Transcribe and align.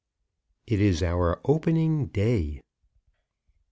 IT 0.65 0.81
IS 0.81 1.03
OUR 1.03 1.39
OPENING 1.45 2.07
DAY. 2.07 2.59